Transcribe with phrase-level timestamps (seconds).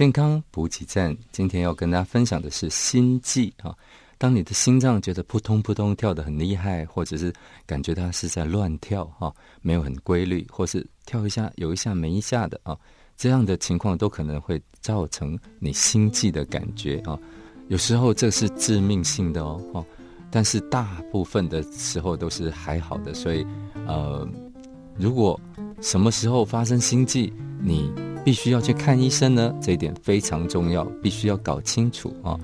[0.00, 1.14] 健康补给站。
[1.30, 3.76] 今天要跟大家分享的是心悸啊。
[4.16, 7.30] 当你的心脏觉得扑通扑通跳得很厉害，或者是
[7.66, 12.74] 感觉它是在乱跳哈，没有很规律，或是跳一下有一下没一下的啊，
[13.14, 17.18] 这样的情况都可能会造成你心悸的感觉啊。
[17.68, 19.84] 有时候这是致命性的哦哦，
[20.30, 23.46] 但是大部分的时候都是还好的，所以
[23.86, 24.26] 呃，
[24.96, 25.38] 如果
[25.82, 27.30] 什么时候发生心悸，
[27.60, 27.92] 你
[28.24, 29.54] 必须要去看医生呢？
[29.60, 32.38] 这一点非常重要，必须要搞清楚啊。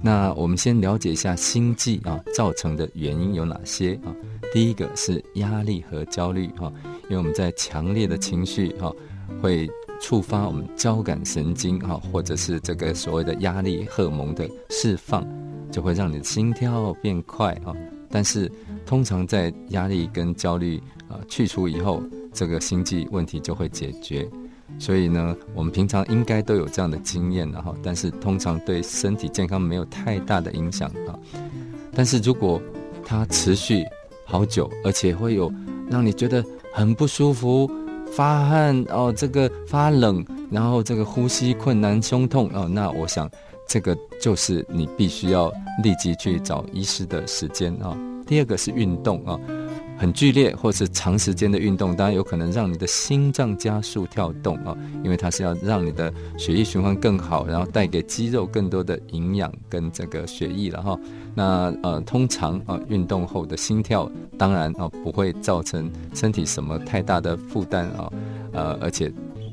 [0.00, 4.14] 那我们先了解一下心悸啊造成的原因有哪些啊？
[4.52, 6.72] 第一个是压力和焦虑哈，
[7.04, 8.92] 因为我们在强烈的情绪哈
[9.40, 15.24] 会触发我们交感神经哈，或者是这个所谓的压力荷尔蒙的释放，
[15.70, 17.72] 就会让你的心跳变快啊。
[18.10, 18.50] 但是
[18.84, 24.28] 通常在压力跟焦虑啊去除以后，这个心悸问题就会解决。
[24.78, 31.18] 所以呢，我们平常应该都有这样的经验的哈，但是通常对身体健康没有太大的影响啊。
[31.94, 32.60] 但是如果
[33.04, 33.84] 它持续
[34.24, 35.52] 好久，而且会有
[35.90, 37.70] 让你觉得很不舒服、
[38.12, 43.30] 发汗哦，这个发冷，然后这个呼吸困难、胸痛哦，那我想
[43.68, 47.96] 这个就是你必须要立即去找医师的时间啊。
[48.26, 49.38] 第二个是运动啊。
[50.02, 60.98] 很剧烈或是长时间的运动，当然有可能让你的心脏加速跳动啊，因为它是要让你的血液循环更好，然后带给肌肉更多的营养跟这个血液了哈。
[61.36, 68.12] 那呃，通常啊，运动后的心跳当然啊不会造成身体什么太大的负担啊，
[68.50, 69.08] 呃，而且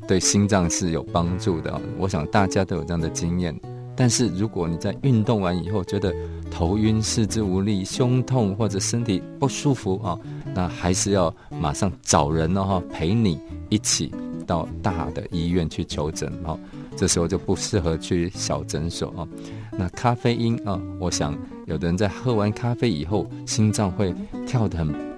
[0.08, 1.80] 对心脏是有帮助的。
[1.96, 3.54] 我想大家都有这样的经验。
[3.96, 6.14] 但是如果你在运动完以后觉得
[6.50, 10.18] 头晕、四肢无力、胸痛或者身体不舒服啊，
[10.54, 13.38] 那还是要马上找人哦哈，陪你
[13.68, 14.12] 一起
[14.46, 16.58] 到大的医院去求诊哦。
[16.96, 19.28] 这时候就不适合去小诊所啊。
[19.72, 24.14] 那咖啡因啊，我想有的人在喝完咖啡以后，心脏会
[24.46, 25.09] 跳得很。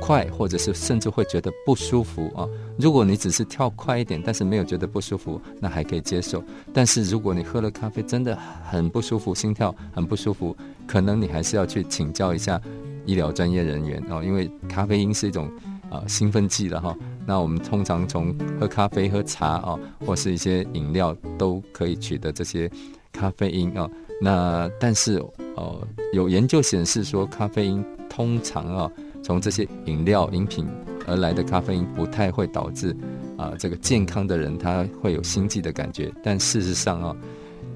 [0.00, 2.48] 快，或者是甚至会觉得不舒服啊。
[2.78, 6.42] 如果你只是跳快一点，但是没有觉得不舒服，那还可以接受。
[6.72, 10.56] 但是如果你喝了咖啡真的很不舒服，心跳很不舒服，
[10.86, 12.60] 可能你还是要去请教一下
[13.04, 14.22] 医疗专业人员哦。
[14.22, 15.50] 因为咖啡因是一种
[15.90, 16.96] 啊兴奋剂了哈。
[17.26, 22.70] 那我们通常从喝咖啡、喝茶啊，或是一些饮料都可以取得这些
[23.12, 23.90] 咖啡因啊。
[24.20, 25.18] 那但是
[25.56, 28.90] 哦，有研究显示说，咖啡因通常啊。
[29.22, 30.66] 从这些饮料饮品
[31.06, 32.96] 而来的咖啡因不太会导致
[33.36, 36.12] 啊，这个健康的人他会有心悸的感觉。
[36.22, 37.16] 但事实上啊，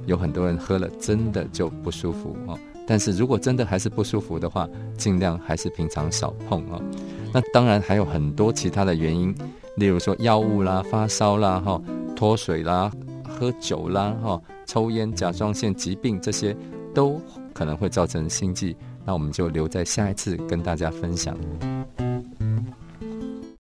[0.06, 2.58] 有很多人喝了真的就不舒服啊。
[2.86, 6.80] 但是如果真的还是不舒服的话，尽量还是平常少碰啊。
[7.32, 9.34] 那当然还有很多其他的原因，
[9.76, 11.80] 例如说药物啦、发烧啦、哈
[12.16, 12.90] 脱水啦、
[13.26, 16.54] 喝酒啦、哈抽烟、甲状腺疾病这些
[16.92, 17.20] 都
[17.52, 18.76] 可能会造成心悸。
[19.04, 21.36] 那我们就留在下一次跟大家分享。